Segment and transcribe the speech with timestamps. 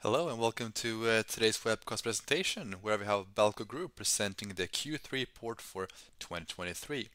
[0.00, 4.68] Hello, and welcome to uh, today's webcast presentation, where we have Balco Group presenting the
[4.68, 5.86] Q3 report for
[6.20, 7.08] 2023.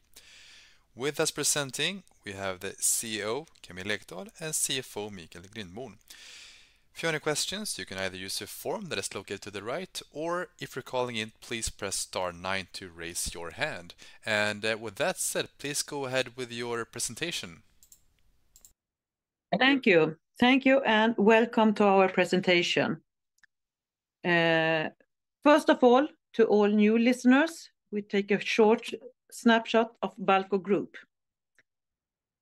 [0.96, 5.94] With us presenting, we have the CEO, Camilla Ekdahl, and CFO, Michael Grindborn.
[6.92, 9.52] If you have any questions, you can either use the form that is located to
[9.52, 13.94] the right, or if you're calling in, please press star nine to raise your hand.
[14.26, 17.62] And uh, with that said, please go ahead with your presentation.
[19.56, 20.16] Thank you.
[20.40, 23.00] Thank you, and welcome to our presentation.
[24.24, 24.88] Uh,
[25.44, 28.88] first of all, to all new listeners, we take a short
[29.30, 30.96] snapshot of Balco Group.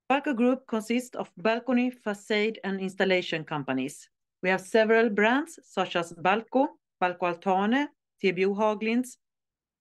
[0.08, 4.08] Balco Group consists of balcony, facade, and installation companies.
[4.42, 6.68] We have several brands, such as Balco,
[7.02, 7.88] Balco Altaner,
[8.22, 9.16] TBO Haglinds,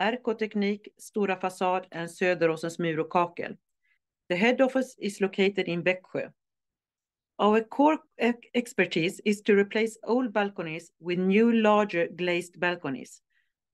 [0.02, 3.56] RK Teknik, Stora Fasad, and Söderåsens Mur & Kakel.
[4.30, 6.32] The head office is located in Växjö.
[7.40, 8.00] Our core
[8.54, 13.22] expertise is to replace old balconies with new, larger glazed balconies.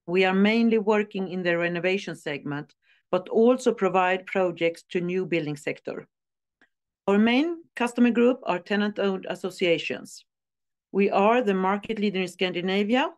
[0.05, 2.75] We are mainly working in the renovation segment,
[3.09, 6.07] but also provide projects to new building sector.
[7.07, 10.23] Our main customer group are tenant-owned associations.
[10.91, 13.09] We are the market leader in Scandinavia,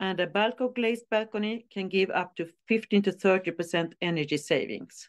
[0.00, 5.08] and a Balco glazed balcony can give up to 15%-30% energy savings.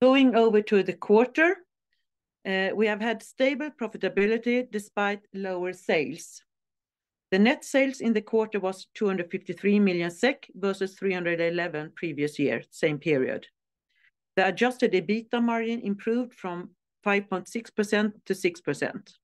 [0.00, 1.58] Going over to the quarter,
[2.48, 6.42] Uh, we have had stable profitability despite lower sales.
[7.30, 12.62] The net sales in the quarter was 253 million SEK versus 311 million previous year,
[12.70, 13.46] same period.
[14.36, 16.70] The adjusted EBITDA margin improved from
[17.04, 19.14] 5.6% to 6%.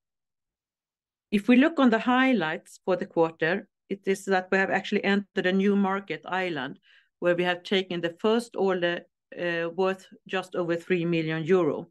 [1.31, 5.03] If we look on the highlights for the quarter, it is that we have actually
[5.03, 6.79] entered a new market, Ireland,
[7.21, 9.01] where we have taken the first order,
[9.41, 11.89] uh, worth just over 3 million euro.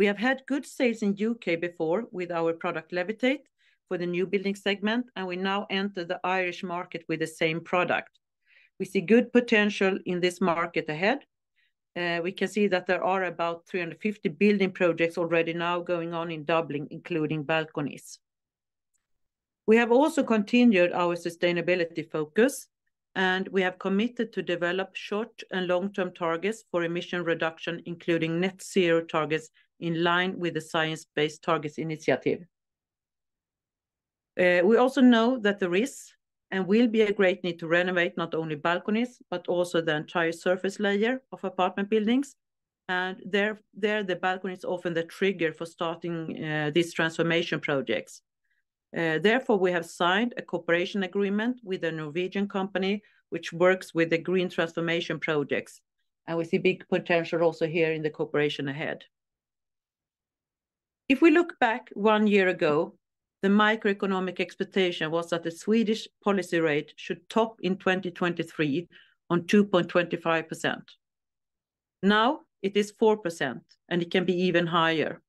[0.00, 1.56] We have had good sales in U.K.
[1.56, 3.42] before with our product Levitate
[3.86, 7.60] for the new building segment, and we now enter the Irish market with the same
[7.60, 8.18] product.
[8.78, 11.18] We see good potential in this market ahead.
[11.94, 16.30] Uh, we can see that there are about 350 building projects already now going on
[16.30, 18.20] in Dublin, including balconies.
[19.66, 22.68] We have also continued our sustainability focus,
[23.16, 28.62] and we have committed to develop short and long-term targets for emission reduction, including net
[28.62, 32.46] zero targets in line with the Science Based Targets initiative.
[34.38, 36.12] Uh, we also know that there is
[36.50, 40.32] and will be a great need to renovate not only balconies, but also the entire
[40.32, 42.36] surface layer of apartment buildings,
[42.88, 48.22] and there, there the balcony is often the trigger for starting uh, these transformation projects.
[48.96, 54.10] Uh, therefore, we have signed a cooperation agreement with a Norwegian company, which works with
[54.10, 55.80] the green transformation projects,
[56.26, 59.04] and we see big potential also here in the cooperation ahead.
[61.10, 62.94] If we look back one year ago,
[63.42, 68.86] the macroeconomic expectation was that the Swedish policy rate should top in 2023
[69.28, 70.82] on 2.25%.
[72.04, 75.20] Now, it is 4%, and it can be even higher.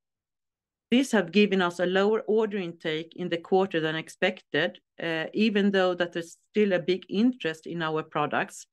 [0.92, 5.72] This have given us a lower order intake in the quarter than expected, uh, even
[5.72, 8.68] though that there's still a big interest in our products.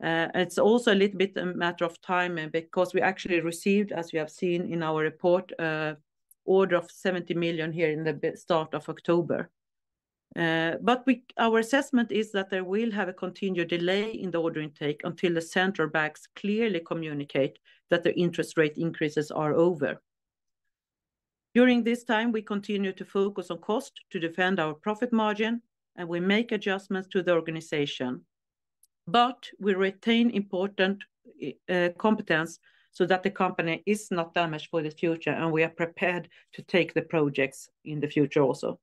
[0.00, 4.12] Uh, it's also a little bit a matter of timing, because we actually received, as
[4.12, 5.94] you have seen in our report, uh,
[6.44, 9.50] order of 70 million here in the start of October.
[10.36, 11.04] Uh, but
[11.38, 15.32] our assessment is that there will have a continued delay in the order intake until
[15.32, 17.58] the central banks clearly communicate
[17.90, 20.00] that the interest rate increases are over.
[21.54, 25.62] During this time, we continue to focus on cost to defend our profit margin,
[25.94, 28.22] and we make adjustments to the organization.
[29.06, 31.04] But we retain important
[31.68, 32.58] uh, competence
[32.94, 36.62] so that the company is not damaged for the future, and we are prepared to
[36.62, 38.78] take the projects in the future also.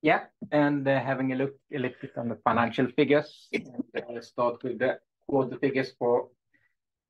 [0.00, 4.20] Yeah, and uh, having a look a little bit on the financial figures, let's uh,
[4.22, 4.98] start with the
[5.28, 6.28] quarter figures for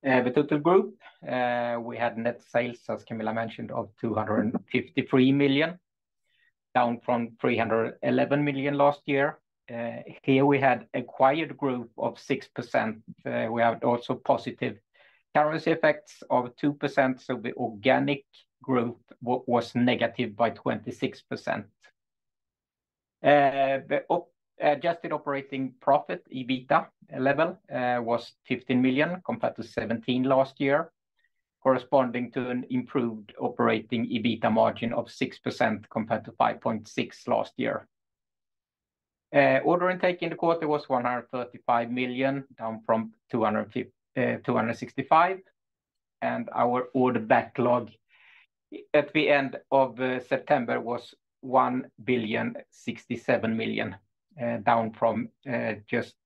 [0.07, 0.97] uh, the total group.
[1.23, 5.79] We had net sales, as Camilla mentioned, of 253 million,
[6.75, 9.39] down from 311 million last year.
[10.23, 13.51] Here we had acquired growth of 6%.
[13.53, 14.79] We have also positive
[15.35, 18.25] currency effects of 2%, so the organic
[18.63, 21.65] growth was negative by 26%.
[23.23, 24.03] Uh, the
[24.61, 26.87] adjusted operating profit, EBITDA
[27.19, 30.93] level, uh, was 15 million, compared to 17 million last year,
[31.63, 37.87] corresponding to an improved operating EBITDA margin of 6%, compared to 5.6 last year.
[39.35, 43.13] Uh, order intake in the quarter was 135 million, down from
[44.19, 45.43] Uh, 265 million,
[46.23, 47.89] and our order backlog
[48.93, 53.95] at the end of uh, September was 1,067 million,
[54.43, 55.29] uh, down from
[55.89, 56.17] just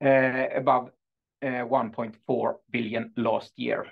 [0.00, 0.92] above
[1.42, 3.84] 1.4 billion last year.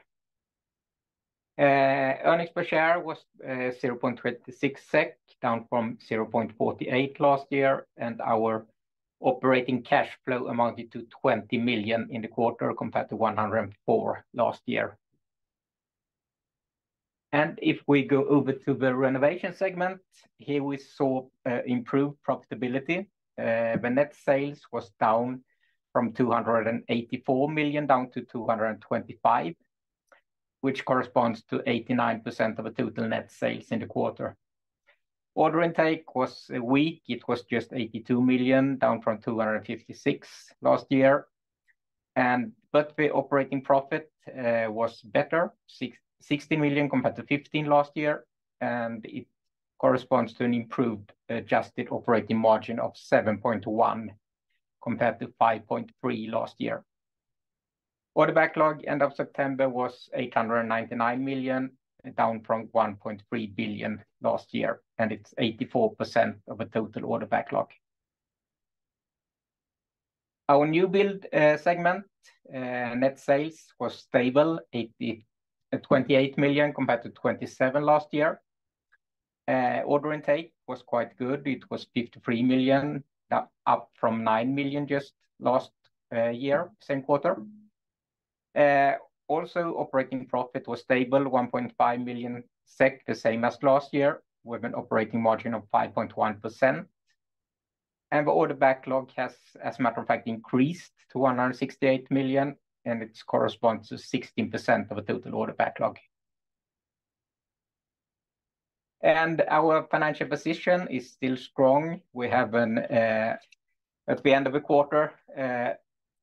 [1.58, 8.68] Earnings per share was 0.26 SEK, down from 0.48 last year, and our
[9.20, 14.98] operating cash flow amounted to 20 million in the quarter, compared to 104 last year.
[17.32, 20.00] And if we go over to the renovation segment,
[20.38, 23.08] here we saw uh, improved profitability.
[23.38, 25.42] Uh, the net sales was down
[25.92, 29.56] from 284 million down to 225 million,
[30.60, 34.36] which corresponds to 89% of the total net sales in the quarter.
[35.36, 37.02] Order intake was uh, weak.
[37.08, 41.26] It was just 82 million, down from 256 million last year.
[42.16, 45.52] And but the operating profit uh, was better,
[46.20, 48.24] 60 million compared to 15 million last year,
[48.62, 49.26] and it
[49.78, 54.08] corresponds to an improved adjusted operating margin of 7.1%,
[54.82, 56.82] compared to 5.3 last year.
[58.14, 61.72] Order backlog end of September was 899 million,
[62.14, 67.70] down from 1.3 billion last year, and it's 84% of the total order backlog.
[70.48, 72.04] Our new build uh, segment
[72.54, 78.40] uh, net sales was stable, uh, 28 million compared to 27 million last year.
[79.48, 81.46] Order intake was quite good.
[81.46, 83.02] It was 53 million,
[83.66, 85.72] up from 9 million just last
[86.12, 87.36] year, same quarter.
[89.28, 94.74] Also, operating profit was stable, 1.5 million SEK, the same as last year, with an
[94.74, 96.86] operating margin of 5.1%.
[98.12, 103.18] The order backlog has, as a matter of fact, increased to 168 million, and it
[103.26, 105.98] corresponds to 16% of the total order backlog.
[109.02, 112.00] And our financial position is still strong.
[112.12, 113.36] We have an, uh,
[114.08, 115.74] at the end of the quarter, uh,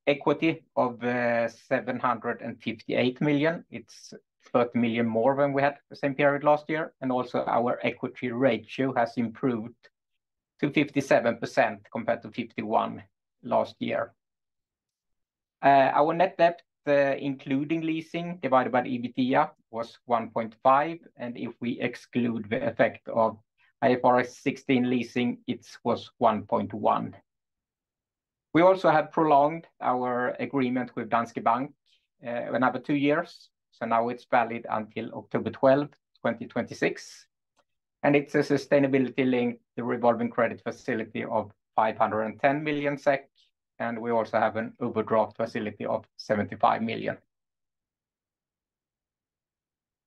[0.08, 3.66] equity of uh, 758 million.
[3.72, 4.14] It's
[4.52, 8.32] 30 million more than we had the same period last year, and also our equity
[8.32, 9.76] ratio has improved
[10.60, 13.04] to 57%, compared to 51
[13.44, 14.14] last year.
[15.64, 21.80] Uh, our net debt, uh, including leasing, divided by EBITDA, was 1.5, and if we
[21.80, 23.38] exclude the effect of
[23.84, 27.14] IFRS 16 leasing, it was 1.1.
[28.54, 31.74] We also have prolonged our agreement with Danske Bank
[32.26, 37.28] uh, another two years, so now it's valid until October 12, 2026,
[38.04, 43.28] and it's a sustainability-linked the revolving credit facility of 510 million SEK,
[43.80, 47.18] and we also have an overdraft facility of 75 million.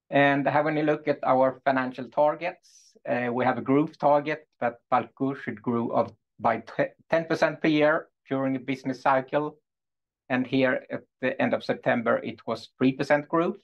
[0.09, 4.79] And Having a look at our financial targets, uh, we have a growth target that
[4.93, 6.09] Balco should grow
[6.39, 6.63] by
[7.11, 9.59] 10% per year during a business cycle,
[10.29, 13.57] and here at the end of September, it was 3% growth.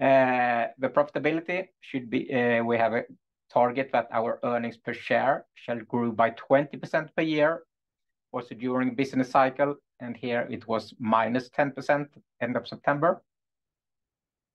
[0.00, 3.04] Uh, the profitability should be, uh, we have a
[3.50, 7.62] target that our earnings per share shall grow by 20% per year,
[8.32, 12.08] also during business cycle, and here it was -10%
[12.40, 13.22] end of September.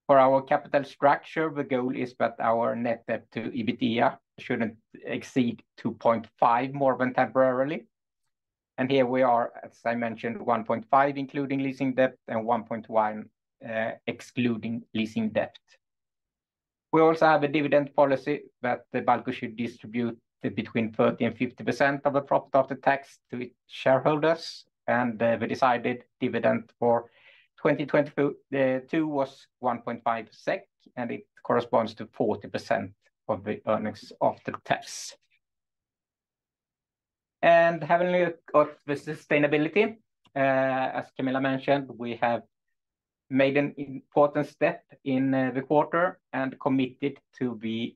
[0.07, 5.63] For our capital structure, the goal is that our net debt to EBITDA shouldn't exceed
[5.77, 7.87] 2.5 more than temporarily.
[8.77, 13.25] And here we are, as I mentioned, 1.5, including leasing debt, and 1.1,
[13.69, 15.55] uh, excluding leasing debt.
[16.91, 20.17] We also have a dividend policy that the Balco should distribute
[20.55, 25.47] between 30 and 50% of the profit after tax to its shareholders, and uh, the
[25.47, 27.09] decided dividend for
[27.63, 30.61] 2022 uh, was 1.5 SEK,
[30.97, 32.91] and it corresponds to 40%
[33.29, 35.15] of the earnings after tax.
[37.43, 39.97] And having a look at the sustainability,
[40.33, 40.39] uh,
[40.99, 42.43] as Camilla mentioned, we have
[43.29, 47.95] made an important step in uh, the quarter and committed to the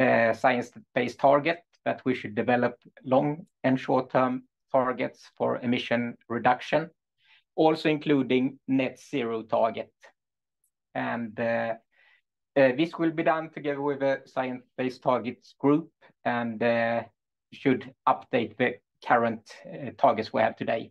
[0.00, 6.88] uh, science-based target that we should develop long and short-term targets for emission reduction,
[7.56, 9.92] also including net zero target.
[10.94, 11.34] And
[12.54, 15.90] this will be done together with a Science Based Targets group,
[16.24, 16.60] and
[17.52, 18.74] should update the
[19.06, 20.90] current uh, targets we have today.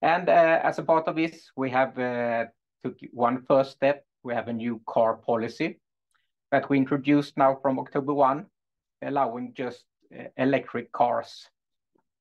[0.00, 2.46] And uh, as a part of this, we have uh,
[2.82, 4.04] took one first step.
[4.22, 5.78] We have a new car policy
[6.50, 8.46] that we introduced now from October 1,
[9.02, 9.84] allowing just
[10.36, 11.48] electric cars.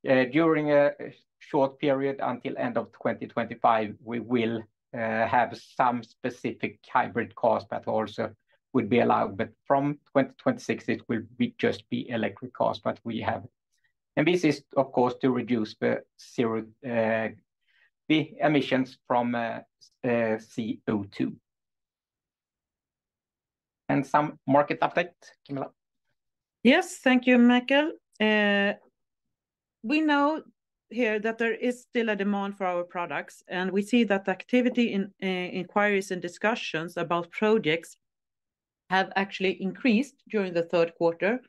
[0.04, 0.92] During a
[1.40, 8.34] short period until end of 2025, we will have some specific hybrid cars, but also
[8.74, 13.20] would be allowed, but from 2026, it will be just be electric cars that we
[13.20, 13.44] have.
[14.16, 16.04] And this is, of course, to reduce the
[16.36, 17.30] zero uh,
[18.08, 19.60] the emissions from uh,
[20.04, 21.34] uh, CO2.
[23.88, 25.14] And some market update,
[25.48, 25.70] Camilla?
[26.64, 27.94] Yes, thank you, Mikael.
[29.84, 30.44] We know
[30.90, 34.94] here that there is still a demand for our products, and we see that activity
[34.94, 37.96] in inquiries and discussions about projects
[38.92, 41.40] have actually increased during the third quarter.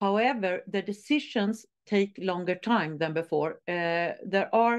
[0.00, 3.50] However, the decisions take longer time than before.
[3.68, 4.78] Uh, there are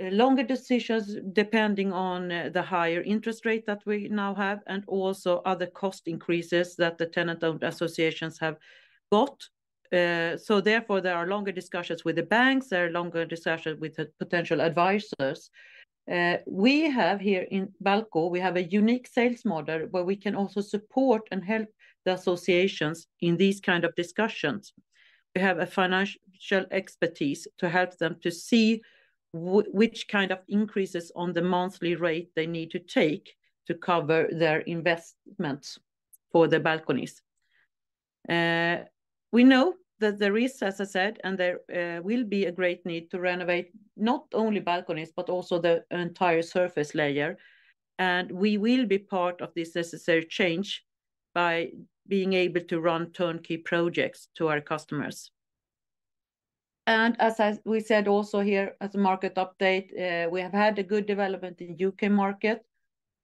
[0.00, 4.82] uh, longer decisions depending on uh, the higher interest rate that we now have, and
[4.86, 8.56] also other cost increases that the tenant-owned associations have
[9.10, 9.36] got.
[10.48, 14.06] So therefore, there are longer discussions with the banks, there are longer discussions with the
[14.18, 15.50] potential advisors.
[16.06, 20.34] Eh, we have here in Balco, we have a unique sales model, where we can
[20.34, 21.68] also support and help
[22.04, 24.72] the associations in these kind of discussions.
[25.34, 28.82] We have a financial expertise to help them to see
[29.32, 33.34] which kind of increases on the monthly rate they need to take
[33.66, 35.78] to cover their investments
[36.30, 37.22] for the balconies.
[38.28, 38.84] Eh,
[39.32, 42.84] we know that there is, as I said, and there uh, will be a great
[42.84, 47.38] need to renovate not only balconies, but also the entire surface layer,
[47.98, 50.84] and we will be part of this necessary change
[51.34, 51.70] by
[52.06, 55.30] being able to run turnkey projects to our customers.
[56.86, 60.82] And as we said also here as a market update, uh, we have had a
[60.82, 62.10] good development in U.K.
[62.10, 62.60] market,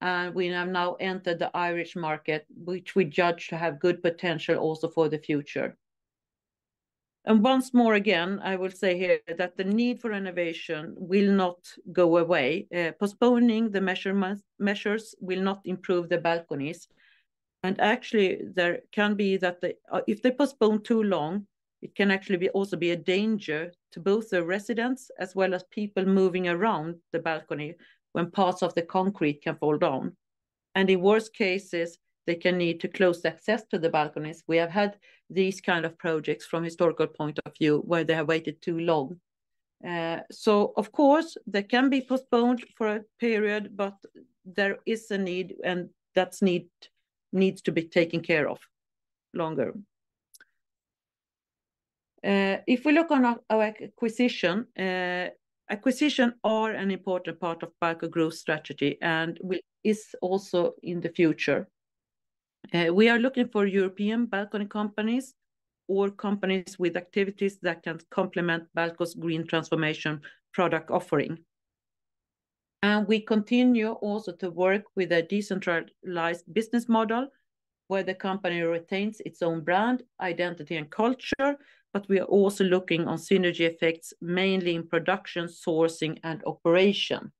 [0.01, 4.57] and we have now entered the Irish market, which we judge to have good potential
[4.57, 5.77] also for the future.
[7.27, 11.59] And once more again, I will say here that the need for renovation will not
[11.93, 12.67] go away.
[12.75, 13.81] Uh, postponing the
[14.59, 16.89] measures will not improve the balconies.
[17.62, 19.62] And actually, there can be that
[19.93, 21.47] uh, if they postpone too long,
[21.83, 25.65] it can actually be also be a danger to both the residents as well as
[25.65, 27.75] people moving around the balcony
[28.12, 30.17] when parts of the concrete can fall down.
[30.75, 34.45] And in worst cases, they can need to close access to the balconies.
[34.47, 34.99] We have had
[35.29, 39.21] these kind of projects from historical point of view, where they have waited too long.
[39.87, 43.95] Uh, so of course, they can be postponed for a period, but
[44.45, 46.69] there is a need, and that need
[47.33, 48.59] needs to be taken care of
[49.33, 49.73] longer.
[52.23, 55.29] Uh, if we look on our acquisition, uh,
[55.71, 59.39] acquisition are an important part of Balco growth strategy, and
[59.83, 61.67] is also in the future.
[62.73, 65.35] Uh, we are looking for European balcony companies
[65.88, 70.21] or companies with activities that can complement Balco's green transformation
[70.52, 71.38] product offering.
[72.83, 77.29] And we continue also to work with a decentralized business model,
[77.88, 81.57] where the company retains its own brand, identity, and culture,
[81.93, 87.33] but we are also looking on synergy effects, mainly in production, sourcing, and operation.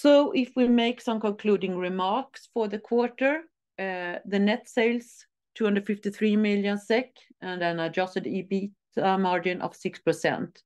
[0.00, 3.42] So if we make some concluding remarks for the quarter,
[3.80, 5.26] uh, the net sales,
[5.56, 10.62] 253 million SEK, and an adjusted EBITDA margin of 6%.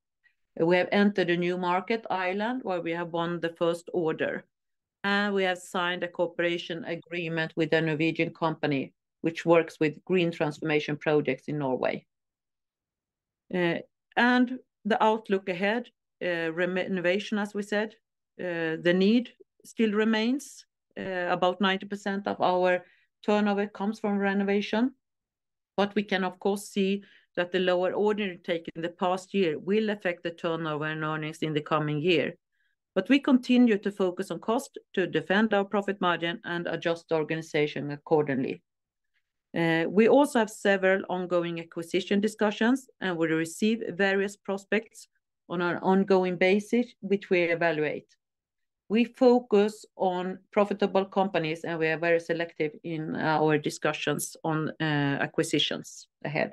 [0.61, 4.45] We have entered a new market, Ireland, where we have won the first order,
[5.03, 10.31] and we have signed a cooperation agreement with a Norwegian company, which works with green
[10.31, 12.05] transformation projects in Norway.
[13.55, 13.79] Uh,
[14.15, 15.89] and the outlook ahead,
[16.23, 17.95] uh, renovation, as we said,
[18.41, 19.31] Uh, the need
[19.65, 20.65] still remains.
[20.99, 22.85] Uh, about 90% of our
[23.25, 24.93] turnover comes from renovation,
[25.77, 27.03] but we can, of course, see
[27.35, 31.39] that the lower order intake in the past year will affect the turnover and earnings
[31.39, 32.35] in the coming year.
[32.95, 37.15] But we continue to focus on cost to defend our profit margin and adjust the
[37.15, 38.63] organization accordingly.
[39.57, 45.09] Uh, we also have several ongoing acquisition discussions, and we receive various prospects
[45.49, 48.15] on an ongoing basis, which we evaluate.
[48.93, 54.69] We focus on profitable companies, and we are very selective in uh, our discussions on
[54.69, 54.85] uh,
[55.27, 56.53] acquisitions ahead.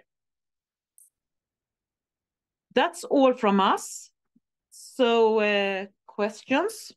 [2.73, 4.11] That's all from us.
[4.71, 6.93] So, uh, questions?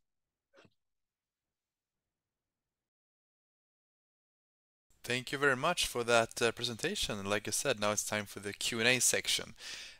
[5.03, 7.25] Thank you very much for that, presentation.
[7.29, 9.55] Like I said, now it's time for the Q&A section.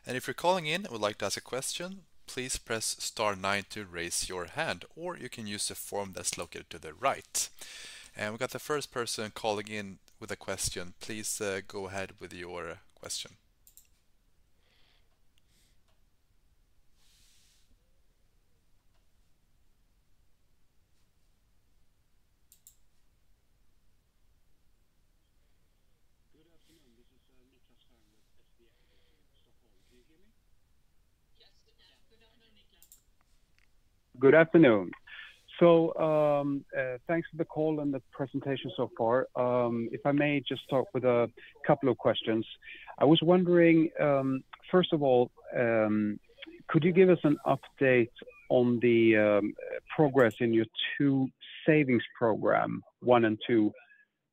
[0.07, 3.35] And if you're calling in and would like to ask a question, please press star
[3.35, 6.93] nine to raise your hand, or you can use the form that's located to the
[6.93, 7.49] right.
[8.15, 10.93] And We've got the first person calling in with a question.
[10.99, 13.31] Please, uh, go ahead with your question.
[34.19, 34.91] Good afternoon.
[35.59, 39.27] So, um, uh, thanks for the call and the presentation so far.
[39.35, 41.29] Um, if I may just start with a
[41.65, 42.45] couple of questions.
[42.99, 48.11] I was wondering, um, first of all, could you give us an update
[48.49, 49.41] on the
[49.95, 50.65] progress in your
[50.97, 51.27] two
[51.65, 53.71] savings program, one and two,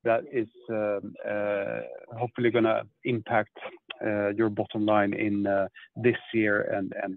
[0.05, 1.81] that is uh,
[2.19, 3.57] hopefully gonna impact
[4.05, 7.09] Uh, your bottom line in uh, this year and uh,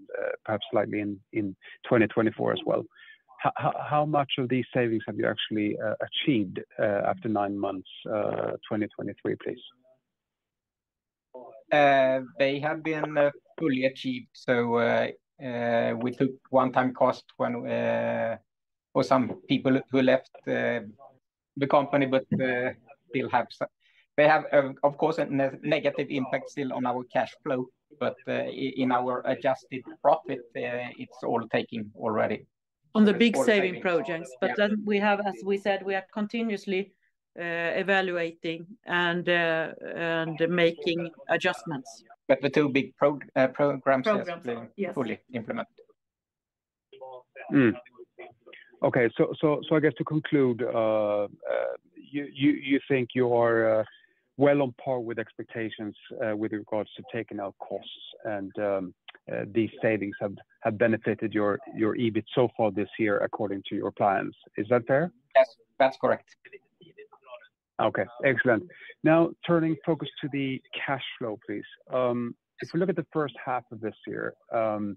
[0.44, 2.84] perhaps slightly in 2024 as well?
[3.56, 9.58] How much of these savings have you actually achieved after nine months 2023, please?
[11.72, 14.28] They have been fully achieved.
[14.34, 15.12] So,
[16.02, 17.64] we took one-time cost when
[18.94, 20.88] for some people who left the
[21.70, 22.26] company, but
[23.10, 23.48] still have.
[24.16, 27.68] They have, uh, of course, a negative oh, impact still on our cash flow,
[28.00, 32.46] but uh, in our adjusted profit, uh, it's all taken already.
[32.94, 34.30] On the big saving projects.
[34.32, 34.38] Yeah.
[34.48, 36.94] But then we have, as we said, we are continuously
[37.36, 39.26] evaluating and
[40.48, 42.04] making adjustments.
[42.28, 45.74] But the two big programs- Programs, yes Have been fully implemented.
[47.50, 47.72] Hmm.
[48.84, 49.10] Okay.
[49.18, 50.62] So I guess to conclude,
[52.12, 53.84] you think you are
[54.38, 57.90] well on par with expectations uh, with regards to taking out costs,
[58.26, 58.94] and um,
[59.32, 64.36] uh, these savings have benefited your EBIT so far this year, according to your plans.
[64.58, 65.12] Is that fair?
[65.36, 66.36] Yes, that's correct.
[67.82, 68.64] Okay, excellent.
[69.04, 71.64] Now, turning focus to the cash flow, please.
[71.92, 74.96] Um, if we look at the first half of this year, um,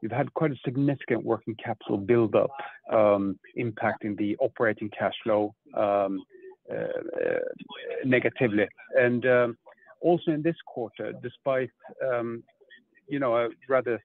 [0.00, 2.50] you've had quite a significant working capital build-up,
[2.92, 5.54] impacting the operating cash flow
[6.70, 7.44] Uh, uh,
[8.04, 8.66] negatively.
[8.94, 9.56] And um,
[10.02, 11.70] also in this quarter, despite
[12.06, 12.42] um,
[13.08, 13.98] you know, a rather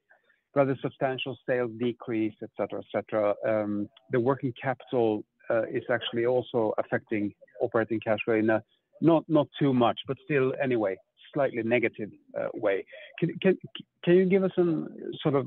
[0.81, 6.73] substantial sales decrease, et cetera, et cetera, um, the working capital uh, is actually also
[6.77, 8.63] affecting operating cash flow in a
[9.01, 10.95] not too much, but still anyway,
[11.33, 12.11] slightly negative
[12.53, 12.85] way.
[13.19, 13.59] Can
[14.07, 14.87] you give us some
[15.21, 15.45] sort of...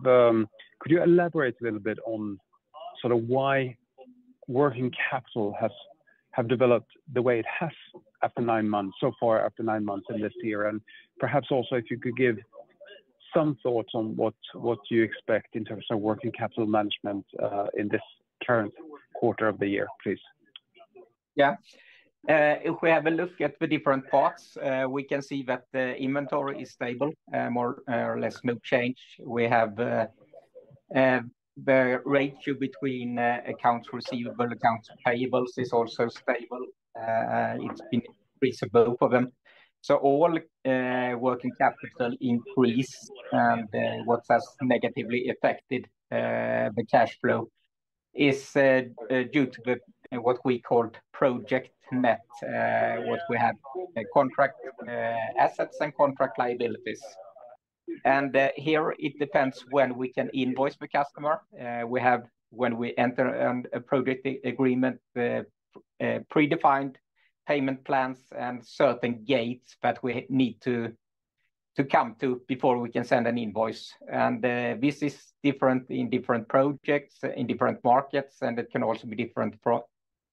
[0.80, 2.38] Could you elaborate a little bit on
[3.00, 3.74] sort of why
[4.48, 5.70] working capital has
[6.42, 7.70] developed the way it has
[8.22, 10.68] after nine months, so far after nine months in this year?
[10.68, 10.80] And
[11.18, 12.36] perhaps also, if you could give
[13.34, 18.00] some thoughts on what you expect in terms of working capital management uh, in this
[18.46, 18.72] current
[19.14, 20.20] quarter of the year, please.
[21.34, 21.56] Yeah.
[22.28, 25.64] Uh, if we have a look at the different parts, uh, we can see that
[25.72, 27.12] the inventory is stable,
[27.50, 28.98] more or less no change.
[29.20, 29.78] We have
[31.64, 36.66] the ratio between uh, accounts receivable, accounts payables is also stable.
[36.98, 38.02] Uh, it's been
[38.34, 39.32] increased both of them.
[39.80, 43.68] So all uh, working capital increase, and
[44.04, 47.48] what has negatively affected the cash flow
[48.14, 49.76] is due to
[50.12, 53.54] what we called project net, what we have
[54.12, 54.56] contract
[55.38, 57.02] assets and contract liabilities.
[58.04, 61.40] And uh, here it depends when we can invoice the customer.
[61.60, 63.26] Uh, we have, when we enter
[63.72, 65.42] a project agreement, uh,
[66.00, 66.96] predefined
[67.46, 70.92] payment plans and certain gates that we need to
[71.76, 73.92] to come to before we can send an invoice.
[74.10, 74.42] And
[74.80, 79.56] this is different in different projects, in different markets, and it can also be different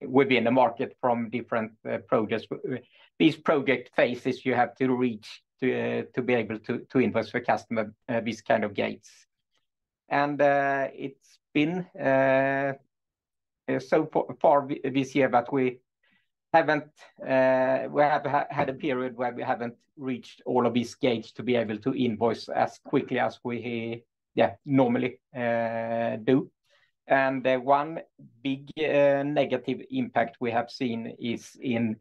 [0.01, 1.73] within the market from different
[2.07, 2.47] projects.
[3.19, 7.39] These project phases, you have to reach Uh, to be able to to invoice the
[7.39, 9.09] customer uh, these kind of gates.
[10.09, 11.85] And uh, it's been
[13.79, 14.09] so
[14.41, 15.79] far this year that we
[16.51, 21.31] haven't we have ha had a period where we haven't reached all of these gates
[21.31, 24.03] to be able to invoice as quickly as we
[24.65, 25.21] normally
[26.25, 26.51] do.
[27.07, 28.01] And one
[28.43, 31.95] big negative impact we have seen is in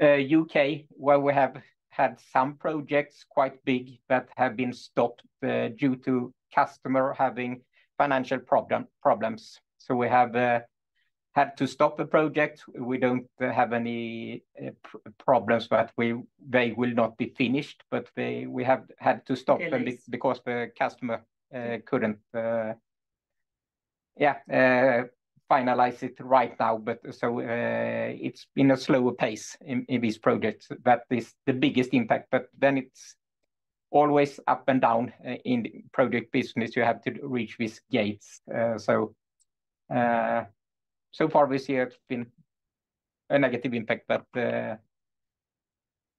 [0.00, 1.60] U.K., where we have
[1.96, 7.62] had some projects, quite big, that have been stopped uh, due to customer having
[7.98, 9.60] financial problem problems.
[9.78, 10.60] So we have uh,
[11.34, 12.64] had to stop the project.
[12.78, 14.70] We don't have any uh,
[15.24, 16.14] problems that we
[16.50, 21.18] they will not be finished, but we have had to stop them- Because the customer
[21.86, 22.18] couldn't
[25.50, 26.76] finalize it right now.
[26.78, 30.68] But so, uh, it's been a slower pace in these projects.
[30.84, 33.16] That is the biggest impact, but then it's
[33.90, 36.76] always up and down uh, in the project business.
[36.76, 38.40] You have to reach these gates.
[38.52, 39.14] Uh, so
[41.10, 42.26] so far this year, it's been
[43.30, 44.26] a negative impact, but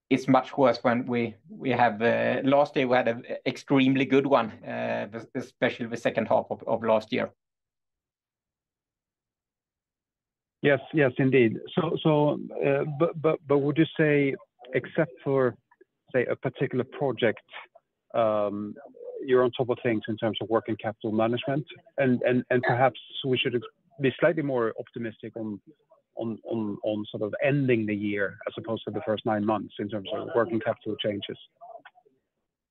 [0.10, 2.00] it's much worse when we we have
[2.46, 4.54] last year, we had an extremely good one,
[5.36, 7.32] especially the second half of last year.
[10.66, 11.60] Yes, yes, indeed.
[11.76, 12.84] So, uh,
[13.22, 14.34] but would you say,
[14.74, 15.56] except for,
[16.12, 17.48] say, a particular project,
[18.16, 18.74] um,
[19.24, 21.66] you're on top of things in terms of working capital management?
[22.00, 23.00] And perhaps
[23.32, 23.62] we should
[24.02, 25.62] be slightly more optimistic on
[27.12, 30.30] sort of ending the year as opposed to the first nine months in terms of
[30.36, 31.38] working capital changes.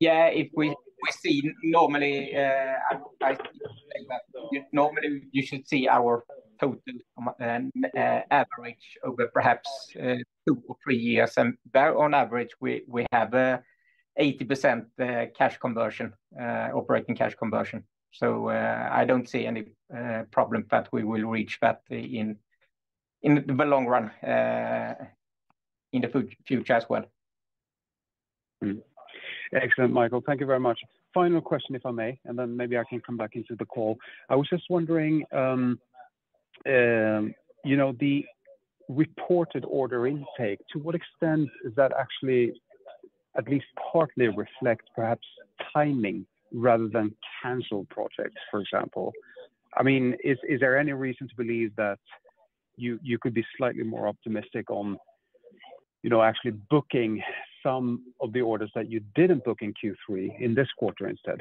[0.00, 0.74] Yeah, if we
[1.22, 2.74] see normally, uh,
[3.22, 4.22] I think that
[4.72, 6.24] normally you should see our
[6.60, 6.80] total
[7.40, 11.32] eh, average over perhaps eh, two or three years.
[11.36, 13.30] And there on average, we have
[14.18, 17.84] 80% eh, cash conversion, operating cash conversion.
[18.12, 19.64] So I don't see any
[20.30, 22.38] problem that we will reach that in
[23.22, 24.10] in the long run
[25.92, 27.04] in the future as well.
[28.62, 28.82] Mm.
[29.52, 30.22] Excellent, Michael.
[30.26, 30.80] Thank you very much.
[31.12, 33.96] Final question, if I may, and then maybe I can come back into the call.
[34.28, 35.78] I was just wondering, um,
[36.66, 38.24] Um, the
[38.88, 42.52] reported order intake, to what extent does that actually
[43.36, 45.26] at least partly reflect perhaps
[45.72, 49.12] timing rather than canceled projects, for example?
[49.76, 51.98] I mean, is there any reason to believe that
[52.76, 54.98] you could be slightly more optimistic on
[56.04, 57.22] you know, actually booking
[57.62, 61.40] some of the orders that you didn't book in Q3 in this quarter instead?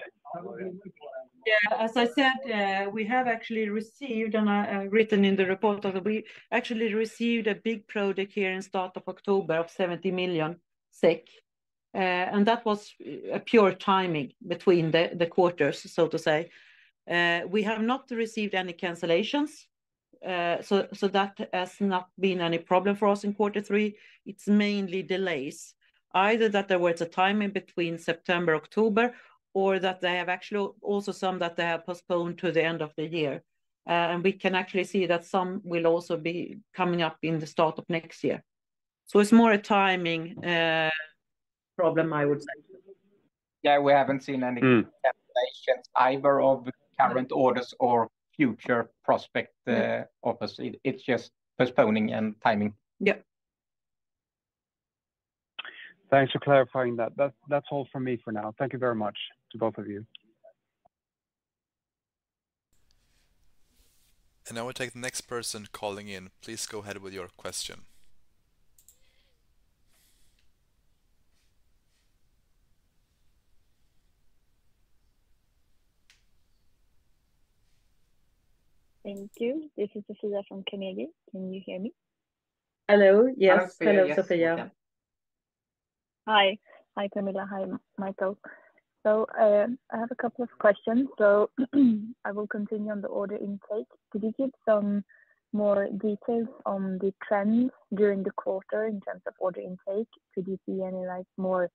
[1.46, 5.82] Yeah, as I said, uh, we have actually received, and I've written in the report
[5.82, 10.60] that we actually received a big project here in start of October of 70 million
[10.92, 11.28] SEK.
[11.94, 12.94] And that was
[13.32, 16.50] a pure timing between the the quarters, so to say.
[17.08, 19.68] We have not received any cancellations.
[20.24, 23.98] So that has not been any problem for us in quarter three.
[24.26, 25.76] It's mainly delays,
[26.14, 29.14] either that there was a timing between September, October,
[29.54, 32.92] or that they have actually also some that they have postponed to the end of
[32.98, 33.44] the year.
[33.88, 37.46] Uh, and we can actually see that some will also be coming up in the
[37.46, 38.42] start of next year.
[39.06, 40.89] So it's more a timing uh,
[41.78, 42.48] problem, I would say.
[43.62, 44.82] Yeah, we haven't seen any hmm.
[45.06, 46.68] cancellations either of
[47.00, 50.60] current orders or future prospect uh, offers.
[50.84, 52.74] It's just postponing and timing.
[53.00, 53.18] Yeah.
[56.10, 57.12] Thanks for clarifying that.
[57.18, 58.54] That's all from me for now.
[58.58, 59.18] Thank you very much
[59.54, 60.06] to both of you.
[64.48, 66.32] And now we'll take the next person calling in.
[66.42, 67.84] Please go ahead with your question.
[79.06, 79.70] Thank you.
[79.78, 81.10] This is Sofia from Carnegie.
[81.32, 81.94] Can you hear me?
[82.88, 83.28] Hello.
[83.38, 83.76] Yes.
[83.80, 84.72] Hello, Sofia.
[86.28, 86.58] Hi.
[86.98, 87.48] Hi, Camilla.
[87.50, 87.66] Hi,
[87.98, 88.38] Michael.
[89.04, 91.08] So um, I have a couple of questions.
[91.18, 91.50] So
[92.26, 93.88] I will continue on the order intake.
[94.12, 95.04] Could you give some
[95.52, 100.08] more details on the trends during the quarter in terms of order intake?
[100.34, 101.70] Could you see any like, more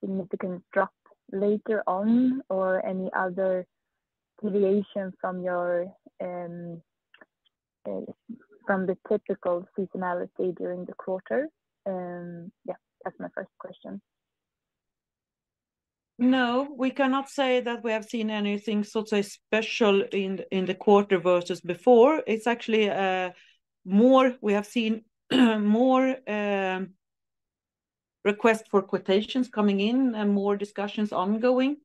[0.00, 0.92] significant drop
[1.32, 3.66] later on or any other
[4.42, 5.86] deviation from your
[6.22, 6.80] um,
[7.88, 8.00] uh,
[8.66, 11.48] from the typical seasonality during the quarter?
[11.86, 14.00] Um, yeah, that's my first question.
[16.20, 20.66] No, we cannot say that we have seen anything so to say special in in
[20.66, 22.22] the quarter versus before.
[22.26, 23.30] It's actually uh,
[23.86, 26.90] more we have seen more um,
[28.22, 31.78] requests for quotations coming in and more discussions ongoing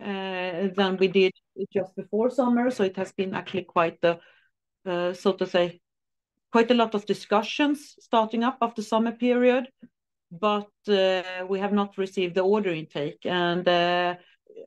[0.00, 1.32] uh, than we did
[1.72, 2.70] just before summer.
[2.70, 4.20] So it has been actually quite the,
[4.86, 5.80] uh, so to say,
[6.52, 9.68] quite a lot of discussions starting up after the summer period,
[10.30, 13.24] but uh, we have not received the order intake.
[13.24, 14.16] And uh,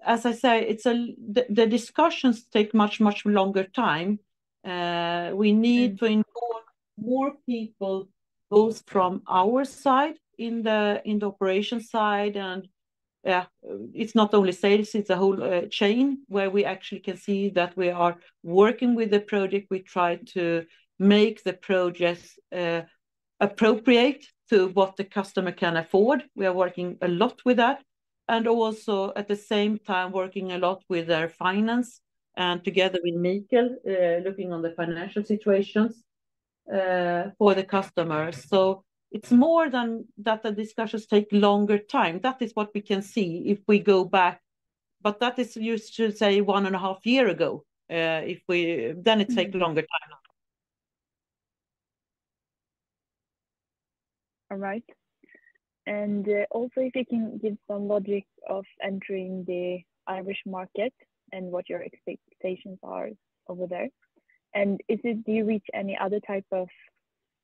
[0.05, 4.19] as I say, it's a the discussions take much, much longer time.
[4.63, 5.99] Uh, we need mm.
[5.99, 6.63] to involve
[6.97, 8.09] more people
[8.49, 12.35] both from our side in the in the operation side.
[12.35, 12.67] And
[13.23, 13.45] yeah,
[13.93, 17.89] it's not only sales, it's a whole chain where we actually can see that we
[17.89, 19.67] are working with the project.
[19.69, 20.65] We try to
[20.99, 22.37] make the projects
[23.39, 26.23] appropriate to what the customer can afford.
[26.35, 27.83] We are working a lot with that.
[28.27, 32.01] And also at the same time, working a lot with their finance
[32.35, 36.03] and together with Mikael, uh, looking on the financial situations
[36.73, 38.45] uh, for the customers.
[38.49, 42.19] So it's more than that the discussions take longer time.
[42.21, 44.41] That is what we can see if we go back.
[45.01, 47.65] But that is used to say one and a half year ago.
[47.91, 49.59] Uh, if we then it takes mm-hmm.
[49.59, 50.17] longer time.
[54.53, 54.83] All right.
[55.87, 60.93] And uh, also, if you can give some logic of entering the Irish market
[61.31, 63.09] and what your expectations are
[63.49, 63.89] over there.
[64.53, 66.67] And is it, do you reach any other type of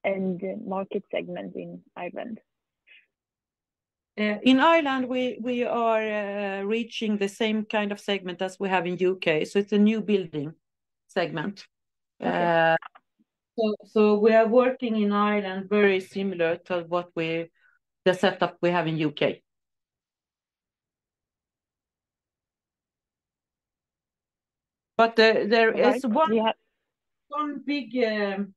[0.04, 2.40] and market segment in Ireland?
[4.16, 8.70] Uh, in Ireland, we we are uh, reaching the same kind of segment as we
[8.70, 10.54] have in U.K., so it's a new building
[11.08, 11.66] segment.
[12.22, 12.76] Okay.
[13.86, 17.52] So we are working in Ireland very similar to what we,
[18.06, 19.42] the setup we have in U.K.
[24.98, 26.36] But there is one- Right.
[26.36, 26.52] Yeah...
[27.30, 28.54] one big um,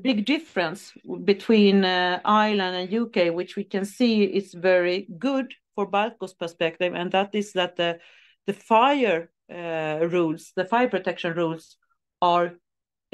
[0.00, 0.92] big difference
[1.24, 6.94] between uh, Ireland and U.K., which we can see is very good for Balco's perspective,
[6.94, 11.76] and that is that the fire uh, rules, the fire protection rules
[12.22, 12.54] are,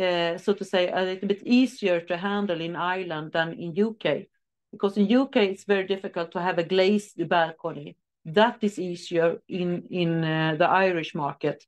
[0.01, 4.29] so to say, a little bit easier to handle in Ireland than in U.K.
[4.73, 7.97] Because in U.K., it's very difficult to have a glazed balcony.
[8.25, 11.65] That is easier in in eh, the Irish market.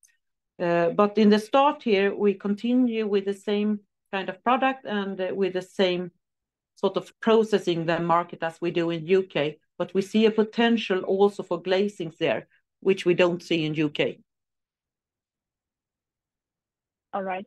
[0.59, 3.81] Eh, but in the start here, we continue with the same
[4.12, 6.11] kind of product and eh, with the same
[6.75, 11.01] sort of processing the market as we do in U.K., but we see a potential
[11.01, 12.47] also for glazings there,
[12.81, 14.21] which we don't see in U.K.
[17.12, 17.47] All right.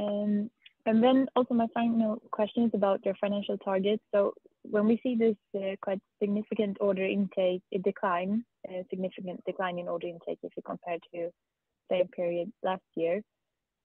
[0.00, 0.50] Um,
[0.86, 4.02] and then also my final question is about your financial targets.
[4.14, 9.78] So when we see this uh, quite significant order intake, a decline, a significant decline
[9.78, 11.30] in order intake if you compare to
[11.90, 13.22] same period last year,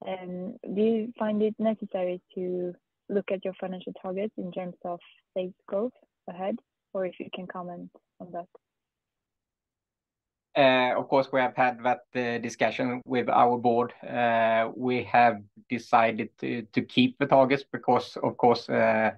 [0.08, 2.74] um, do you find it necessary to
[3.10, 5.00] look at your financial targets in terms of
[5.36, 5.94] sales growth
[6.30, 6.56] ahead,
[6.94, 8.48] or if you can comment on that?
[10.56, 13.92] Uh, of course, we have had that uh, discussion with our board.
[14.08, 19.18] Uh, we have decided to keep the targets because, of course, the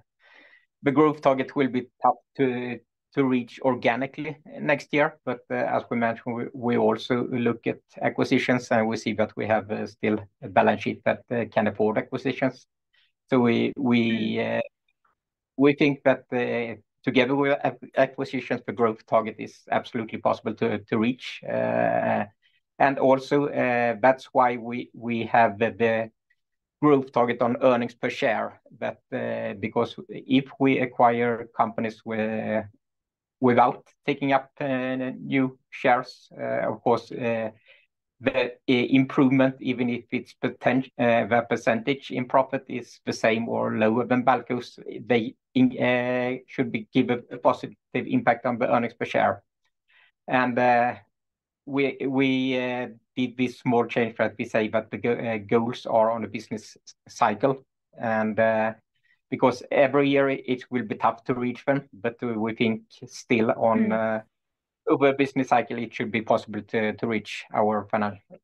[0.92, 2.78] growth target will be tough to
[3.16, 5.18] reach organically next year.
[5.24, 9.70] But, as we mentioned, we also look at acquisitions, and we see that we have
[9.90, 11.22] still a balance sheet that
[11.52, 12.66] can afford acquisitions.
[13.28, 14.62] So we mm.
[15.78, 16.24] think that
[17.06, 17.56] together with
[17.96, 21.40] acquisitions, the growth target is absolutely possible to reach.
[21.48, 22.24] Uh,
[22.78, 26.10] and also, uh, that's why we have the
[26.82, 28.60] growth target on earnings per share.
[28.80, 32.02] That, uh, because if we acquire companies
[33.40, 37.12] without taking up new shares, of course,
[38.20, 43.48] the eh, improvement, even if it's potential, eh, the percentage in profit is the same
[43.48, 48.94] or lower than Balco's, they eh, should be give a positive impact on the earnings
[48.94, 49.42] per share.
[50.28, 50.56] And
[51.66, 51.96] we
[53.16, 56.76] did this small change that we say that the goals are on a business
[57.08, 57.64] cycle,
[58.00, 58.36] and
[59.30, 63.88] because every year it will be tough to reach them, but we think still on
[63.88, 64.22] mm.
[64.88, 67.86] Over a business cycle, it should be possible to reach our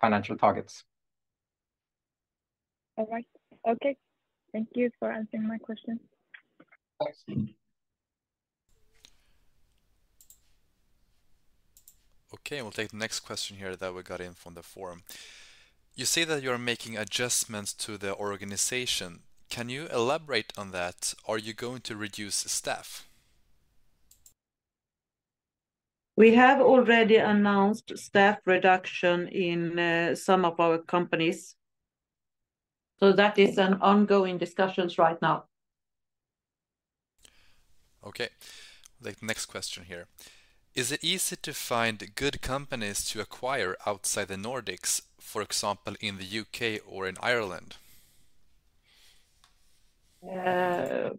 [0.00, 0.84] financial targets.
[2.96, 3.26] All right.
[3.66, 3.96] Okay.
[4.52, 5.98] Thank you for answering my question.
[7.02, 7.24] Thanks.
[12.34, 15.02] Okay, we'll take the next question here that we got in from the forum.
[15.94, 19.20] You say that you're making adjustments to the organization.
[19.48, 21.14] Can you elaborate on that?
[21.28, 23.06] Are you going to reduce staff?
[26.16, 31.56] We have already announced staff reduction in uh, some of our companies,
[33.00, 35.44] so that is an ongoing discussions right now.
[38.06, 38.28] Okay.
[39.00, 40.06] The next question here:
[40.74, 46.18] Is it easy to find good companies to acquire outside the Nordics, for example, in
[46.18, 46.80] the U.K.
[46.86, 47.76] or in Ireland?
[50.22, 51.10] Uh,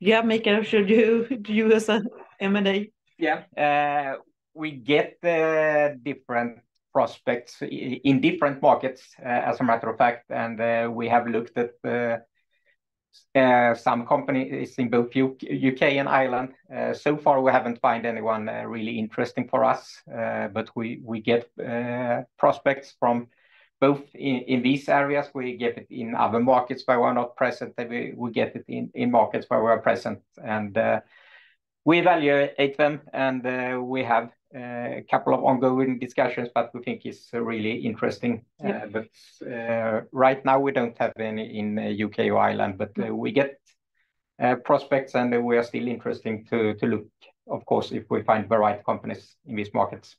[0.00, 2.02] yeah, Mikael, should you do as a
[2.40, 2.90] M&A?
[3.18, 3.44] Yeah.
[3.56, 4.16] Uh,
[4.60, 6.60] We get different
[6.92, 11.56] prospects in different markets, uh, as a matter of fact, and uh, we have looked
[11.56, 11.72] at
[13.34, 15.96] uh, some companies in both U.K.
[15.98, 16.52] and Ireland.
[16.92, 21.50] So far, we haven't found anyone really interesting for us, but we get
[22.36, 23.28] prospects from
[23.80, 25.30] both in these areas.
[25.34, 29.10] We get it in other markets where we're not present, and we get it in
[29.10, 30.20] markets where we're present.
[30.36, 30.76] And
[31.86, 37.28] we evaluate them, and we have a couple of ongoing discussions that we think is
[37.32, 38.44] really interesting.
[38.62, 38.84] Yeah.
[38.84, 42.30] Uh, but uh, right now, we don't have any in uh, U.K.
[42.30, 43.58] or Ireland, but we get
[44.64, 47.06] prospects, and we are still interesting to look,
[47.46, 50.16] of course, if we find the right companies in these markets.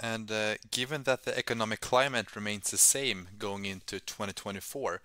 [0.00, 0.32] And
[0.70, 5.02] given that the economic climate remains the same going into 2024,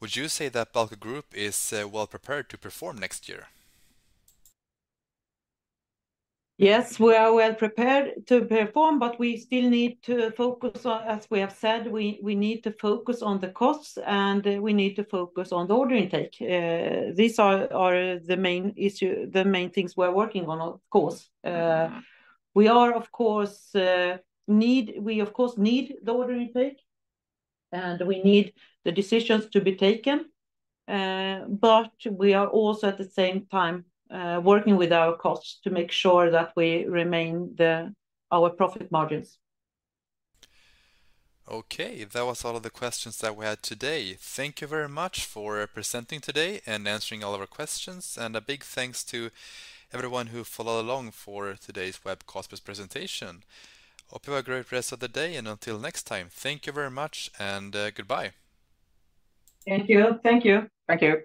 [0.00, 3.48] would you say that Balco Group is well prepared to perform next year?
[6.56, 11.26] Yes, we are well prepared to perform, but we still need to focus on, as
[11.28, 15.50] we have said, we need to focus on the costs, and we need to focus
[15.50, 16.36] on the order intake.
[16.40, 17.66] Uh, these are
[18.20, 21.28] the main issue, the main things we're working on, of course.
[21.42, 21.98] Uh, mm-hmm.
[22.54, 26.80] We are, of course uh, need we of course need the order intake,
[27.72, 28.52] and we need
[28.84, 30.26] the decisions to be taken.
[30.86, 35.90] But we are also, at the same time, Uh, working with our costs to make
[35.90, 37.92] sure that we remain the
[38.30, 39.38] our profit margins.
[41.50, 44.16] Okay, that was all of the questions that we had today.
[44.18, 48.40] Thank you very much for presenting today and answering all of our questions, and a
[48.40, 49.30] big thanks to
[49.92, 53.42] everyone who followed along for today's webcast presentation.
[54.08, 56.72] Hope you have a great rest of the day, and until next time, thank you
[56.72, 58.32] very much, and uh, goodbye.
[59.66, 60.18] Thank you.
[60.22, 60.68] Thank you.
[60.86, 61.22] Thank you.